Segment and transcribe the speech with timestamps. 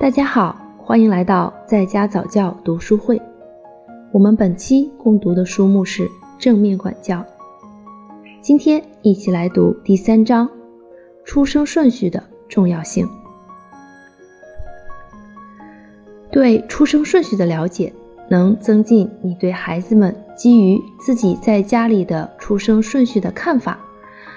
[0.00, 3.20] 大家好，欢迎来到在家早教读书会。
[4.10, 6.04] 我们本期共读的书目是
[6.38, 7.18] 《正面管教》。
[8.40, 10.48] 今天一起来读第三章：
[11.22, 13.06] 出生顺序的重要性。
[16.32, 17.92] 对出生顺序的了解，
[18.30, 23.78] 能增进你对孩子们基于自己在家里的出生顺序的看法，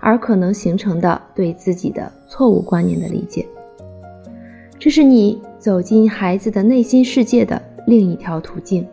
[0.00, 3.46] 而可能形成的对自己的错误观念的理解。
[4.84, 8.86] 这是你走进孩子的内心世界的另一条途径，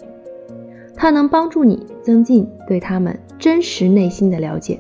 [0.96, 4.80] 它能帮助你增进对他们真实内心的了解。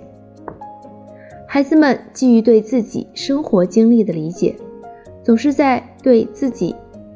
[1.45, 4.55] 孩子们基于对自己生活经历的理解，
[5.21, 6.73] 总是在对自己。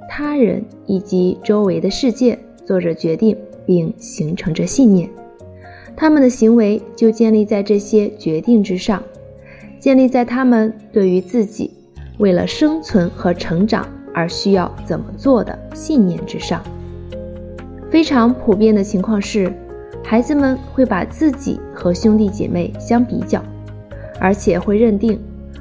[0.10, 5.10] 他人以及周围的世界做着决定，并形成着信念，
[5.96, 9.02] 他们的行为就建立在这些决定之上，
[9.80, 11.72] 建立在他们对于自己
[12.18, 16.62] 为了生存和成长而需要怎么做的信念之上。
[17.92, 19.52] 非常普遍的情况是，
[20.04, 23.42] 孩子们会把自己和兄弟姐妹相比较，
[24.20, 25.20] 而且会认定。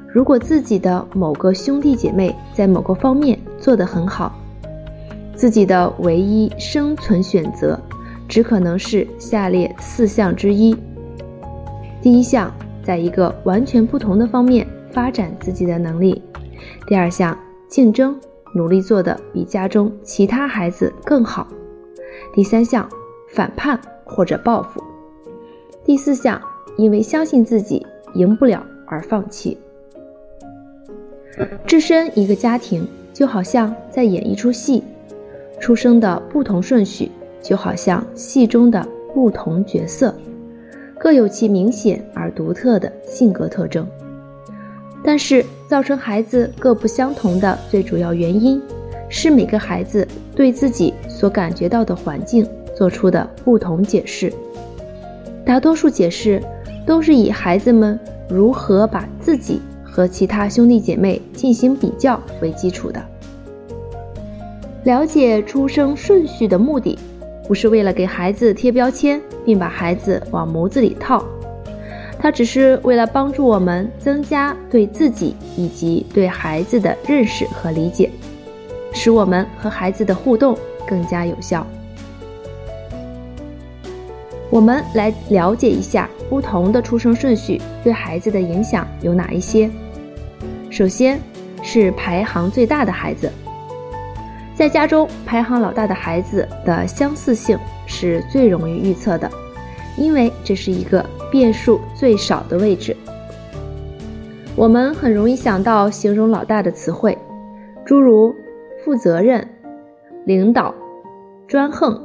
[0.09, 4.33] 如果自己的某个兄弟姐妹在某个方面做得很好，
[5.35, 7.79] 自己的唯一生存选择
[8.29, 10.77] 只可能是下列四项之一：
[12.01, 16.23] 第一项，在一个完全不同的方面发展自己的能力；
[16.87, 18.15] 第二项，竞争，
[18.55, 21.47] 努力做得比家中其他孩子更好；
[22.35, 22.87] 第三项，
[23.31, 24.83] 反叛或者报复；
[25.83, 26.41] 第四项，
[26.77, 29.57] 因为相信自己赢不了而放弃。
[31.67, 34.85] 置身一个家庭，就好像在演一出戏，
[35.59, 40.15] 出生的不同顺序，就好像戏中的不同角色，
[40.99, 43.89] 各有其明显而独特的性格特征。
[45.03, 48.63] 但是，造成孩子各不相同的最主要原因，
[49.09, 54.33] 是每个孩子对自己所感觉到的环境做出的不同解释。
[55.45, 56.41] 大多数解释
[56.87, 59.61] 都是以孩子们如何把自己。
[59.85, 63.05] 和其他兄弟姐妹进行比较为基础的。
[64.85, 66.97] 了解出生顺序的目的，
[67.49, 71.25] 不是为了给孩子贴标签，并把孩子往模子里套，
[72.25, 78.11] 它只是为了帮助我们增加对自己以及对孩子的认识和理解，
[78.95, 80.57] 使我们和孩子的互动
[80.89, 81.67] 更加有效。
[84.49, 89.69] 我们来了解一下不同的出生顺序对孩子的影响有哪一些。
[90.71, 91.21] 首先
[91.63, 93.31] 是排行最大的孩子，
[94.57, 99.31] 在家中排行老大的孩子的相似性是最容易预测的，
[99.99, 102.97] 因为这是一个变数最少的位置。
[104.55, 107.19] 我们很容易想到形容老大的词汇，
[107.85, 108.33] 诸如
[108.85, 109.45] 负责任、
[110.27, 110.73] 领导、
[111.49, 112.01] 专横，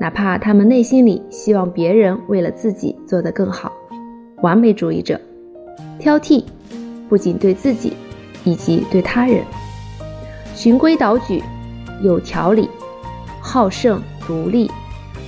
[0.00, 3.72] 哪怕他们内心里希望别人为了自己做得更好，
[4.42, 5.20] 完美主义者、
[6.00, 6.42] 挑剔。
[7.08, 7.92] 不仅对自己，
[8.42, 9.44] 以及对他人，
[10.56, 11.40] 循规蹈矩、
[12.02, 12.68] 有条理、
[13.40, 14.68] 好胜、独立、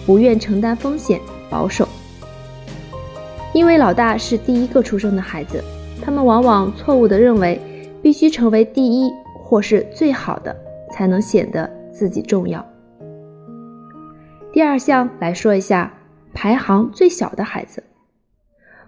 [0.04, 1.86] 不愿承担风险、保守。
[3.52, 5.62] 因为老大是第一个出生的孩子，
[6.02, 7.60] 他们往往错误地认为
[8.02, 9.10] 必须成为第一
[9.42, 10.56] 或是最好的，
[10.92, 12.64] 才能显得自己重要。
[14.52, 15.92] 第二项来说一下
[16.32, 17.82] 排行最小的孩子，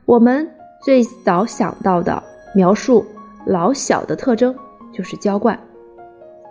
[0.04, 0.48] 我们
[0.82, 2.22] 最早想到的。
[2.54, 3.02] 描述
[3.46, 4.54] 老小的特征
[4.92, 5.58] 就是娇惯，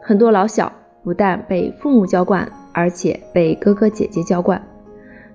[0.02, 0.74] 很多老小
[1.04, 4.60] 不但被父母娇惯，而且被哥哥姐姐娇惯，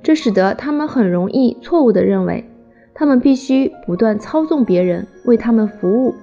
[0.03, 2.44] 这使得他们很容易错误地认为，
[2.97, 6.15] 他们必须不断操纵别人为他们服务，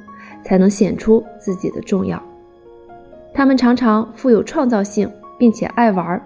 [0.43, 2.21] 才能显出自己的重要。
[3.33, 6.21] 他们常常富有创造性，并且爱玩，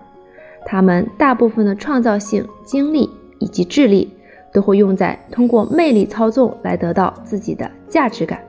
[0.65, 3.09] 他们大部分的创造性、精力
[3.39, 4.13] 以及智力。
[4.53, 8.39] 都会用在通过魅力操纵来得到自己的价值感。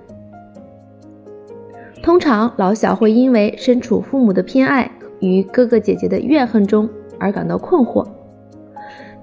[2.02, 4.90] 通常老小会因为身处父母的偏爱
[5.20, 8.06] 与哥哥姐姐的怨恨中而感到困惑。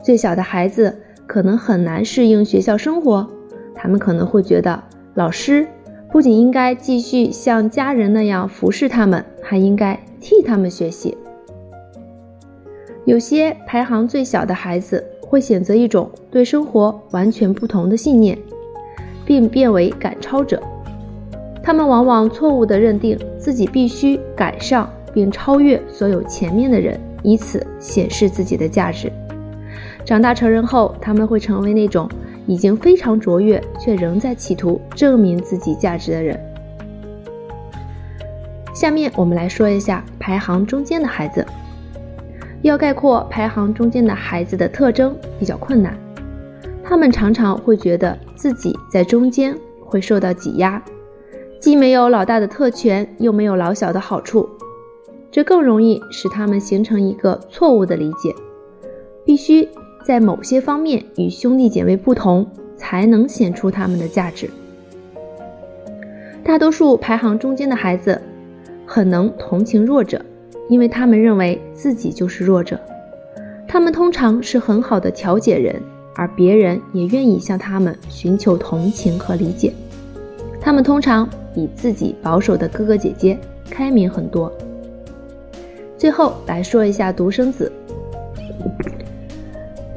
[0.04, 0.96] 最小的孩子
[1.28, 3.28] 可能很难适应学校生活，
[3.74, 4.84] 他们可能会觉得
[5.14, 5.68] 老师
[6.12, 11.18] 不仅应该继续像家人那样服侍他们，还应该替他们学习。
[13.06, 15.04] 有些排行最小的孩子。
[15.28, 18.38] 会选择一种对生活完全不同的信念，
[19.26, 20.62] 并变为赶超者。
[21.64, 29.12] 他们往往错误地认定自己必须赶上并超越所有前面的人，以此显示自己的价值。
[30.06, 32.08] 长大成人后，他们会成为那种
[32.46, 36.40] 已经非常卓越却仍在企图证明自己价值的人。
[38.74, 41.46] 下面我们来说一下排行中间的孩子。
[42.62, 45.96] 要概括排行中间的孩子的特征比较困难，
[46.84, 50.82] 他们常常会觉得自己在中间会受到挤压，
[51.60, 54.50] 既没有老大的特权，又没有老小的好处，
[55.30, 58.34] 这更容易使他们形成一个错误的理解：
[59.24, 59.70] 必须
[60.06, 62.46] 在某些方面与兄弟姐妹不同，
[62.78, 64.48] 才能显出他们的价值。
[66.44, 68.22] 大多数排行中间的孩子
[68.86, 70.22] 很能同情弱者。
[70.68, 72.80] 因为他们认为自己就是弱者，
[73.68, 75.80] 他们通常是很好的调解人，
[76.16, 79.72] 而别人也愿意向他们寻求同情和理解。
[80.60, 83.38] 他们通常比自己保守的哥哥姐姐
[83.70, 84.52] 开明很多。
[86.00, 87.72] 最后来说一下独生子，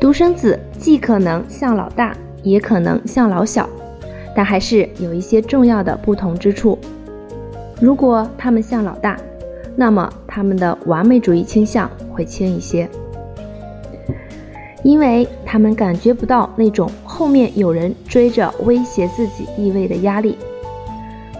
[0.01, 3.69] 独生子既可能像老大，也可能像老小，
[4.35, 6.79] 但还是有一些重要的不同之处。
[7.81, 9.17] 如果他们像老大，
[9.75, 12.89] 那么他们的完美主义倾向会轻一些，
[14.85, 20.39] 因为他们感觉不到那种后面有人追着威胁自己地位的压力。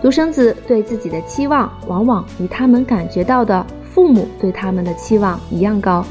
[0.03, 6.05] 独生子对自己的期望往往与他们感觉到的父母对他们的期望一样高，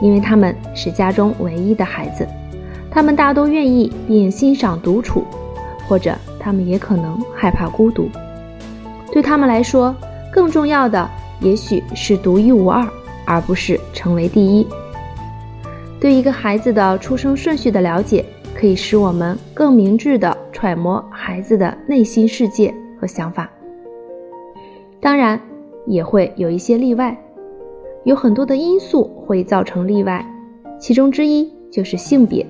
[0.00, 2.26] 因为他们是家中唯一的孩子，
[2.90, 5.24] 他们大都愿意并欣赏独处，
[5.88, 8.08] 或者他们也可能害怕孤独。
[9.12, 9.94] 对他们来说，
[10.32, 11.08] 更重要的。
[11.40, 12.84] 也许是独一无二，
[13.24, 14.66] 而不是成为第一。
[16.00, 18.24] 对一个孩子的出生顺序的了解，
[18.56, 23.48] 可以使我们更明智地揣摩孩子的内心世界和想法。
[25.00, 25.40] 当然，
[25.86, 27.16] 也会有一些例外，
[28.08, 30.24] 有很多的因素会造成例外，
[30.80, 32.46] 其中之一就是性别。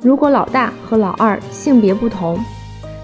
[0.00, 2.38] 如果老大和老二性别不同，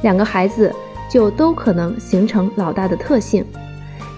[0.02, 0.74] 两个孩子
[1.06, 3.44] 就都可能形成老大的特性。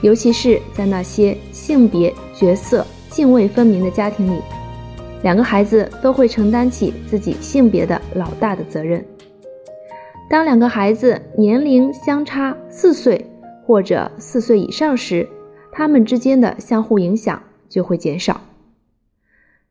[0.02, 4.38] 尤其是在那些性别角色泾渭分明的家庭里，
[5.24, 9.04] 两个孩子都会承担起自己性别的老大的责任。
[10.30, 13.28] 当两个孩子年龄相差四岁
[13.66, 15.28] 或者四岁以上时，
[15.72, 18.40] 他们之间的相互影响就会减少。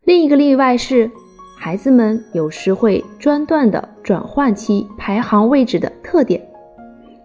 [0.03, 1.09] 另一个例外是，
[1.57, 6.41] 孩子们有时会专断地转换其排行位置的特点，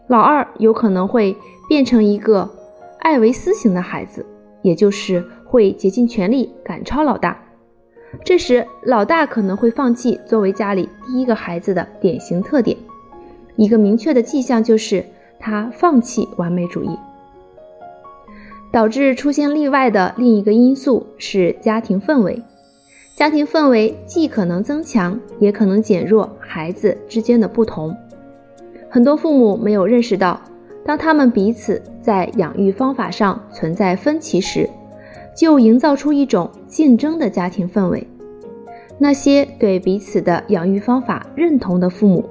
[0.06, 1.36] 老二有可能会
[1.68, 2.48] 变成一个。
[2.98, 4.26] 艾维斯型的孩子，
[4.62, 7.40] 也就是会竭尽全力赶超老大。
[8.24, 12.76] 这时，老大可能会放弃作为家里第一个孩子的典型特点。
[13.54, 15.04] 一个明确的迹象就是
[15.38, 16.98] 他放弃完美主义。
[18.76, 22.42] 导致出现例外的另一个因素是家庭氛围。
[23.16, 27.96] 家庭氛围既可能增强，也可能减弱孩子之间的不同。
[28.90, 30.38] 很多父母没有认识到。
[30.84, 34.68] 当他们彼此在养育方法上存在分歧时，
[35.34, 38.06] 就营造出一种竞争的家庭氛围。
[38.98, 42.22] 那些对彼此的养育方法认同的父母，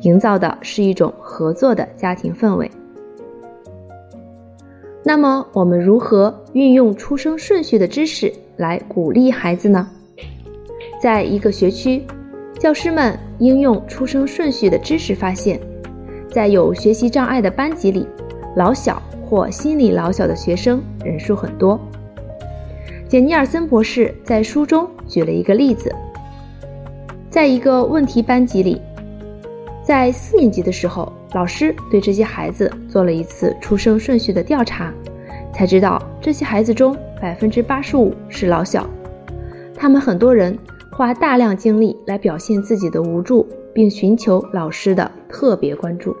[0.00, 2.68] 营造的是一种合作的家庭氛围。
[5.04, 9.88] 那么，我们如何运用出生顺序的知识来鼓励孩子呢？
[11.00, 12.04] 在一个学区，
[12.58, 15.58] 教师们应用出生顺序的知识发现。
[16.30, 18.06] 在有学习障碍的班级里，
[18.56, 21.78] 老小或心理老小的学生人数很多。
[23.08, 25.94] 简尼尔森博士在书中举了一个例子：
[27.28, 28.80] 在一个问题班级里，
[29.82, 34.92] 在四年级的时候，老师对这些孩子做了一次出生顺序的调查，
[35.52, 38.88] 才知道这些孩子中百分之八十五是老小。
[39.74, 40.58] 他们很多人
[40.90, 43.46] 花大量精力来表现自己的无助。
[43.74, 46.14] 并寻求老师的特别关注。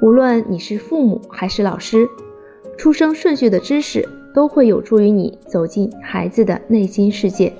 [0.00, 2.08] 无论你是父母还是老师，
[2.78, 7.52] 出生顺序的知识都会有助于你走进孩子的内心世界。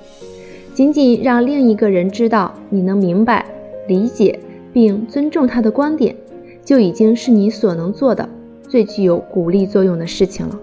[0.73, 3.45] 仅仅让另一个人知道你能明白、
[3.87, 4.39] 理解
[4.79, 6.15] 并尊重他的观点，
[6.63, 8.29] 就已经是你所能做的
[8.69, 10.59] 最具有鼓励作用的事情了。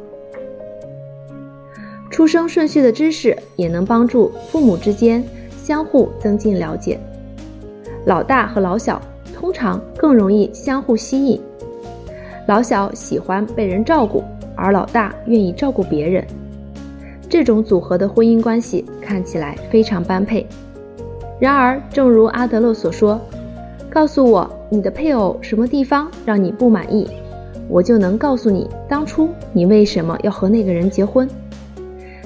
[2.11, 5.25] 出生顺序的知识也能帮助父母之间。
[5.56, 6.97] 相互增进了解，
[8.04, 9.02] 老大和老小
[9.35, 11.40] 通常更容易相互吸引。
[12.47, 14.23] 老小喜欢被人照顾，
[14.54, 16.25] 而老大愿意照顾别人。
[17.28, 20.47] 这种组合的婚姻关系看起来非常般配。
[21.40, 23.21] 然而，正如阿德勒所说
[23.95, 27.09] ：“告诉我你的配偶什么地方让你不满意，
[27.69, 31.27] 我就能告诉你当初你为什么要和那个人结婚。”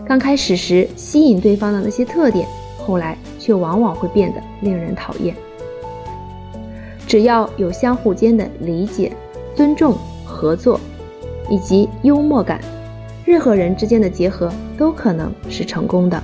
[0.09, 2.49] 刚开始时吸引对方的那些特点。
[2.79, 5.37] 后来却往往会变得令人讨厌。
[7.07, 9.13] 只要有相互间的理解、
[9.55, 9.95] 尊重、
[10.25, 10.81] 合作，
[11.51, 12.59] 以及幽默感，
[13.27, 16.23] 任何人之间的结合都可能是成功的。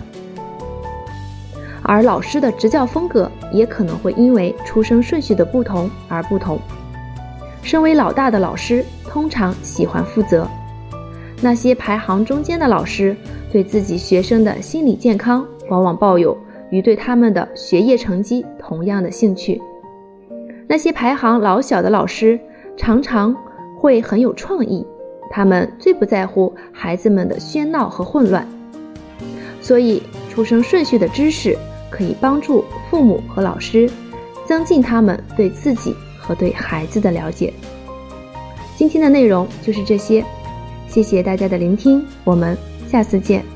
[1.84, 6.58] 而老师的执教风格也可能会因为出生顺序的不同而不同。
[7.62, 10.48] 身为老大的老师通常喜欢负责，
[11.40, 13.16] 那些排行中间的老师
[13.52, 16.36] 对自己学生的心理健康往往抱有
[16.70, 19.60] 与对他们的学业成绩同样的兴趣。
[20.66, 22.40] 那些排行老小的老师
[22.76, 23.36] 常常
[23.78, 24.86] 会很有创意，
[25.30, 28.46] 他们最不在乎孩子们的喧闹和混乱。
[29.60, 31.56] 所以，出生顺序的知识。
[31.94, 33.88] 可以帮助父母和老师
[34.44, 37.54] 增进他们对自己和对孩子的了解。
[38.76, 40.24] 今天的内容就是这些，
[40.88, 42.58] 谢谢大家的聆听，我们
[42.90, 43.53] 下次见。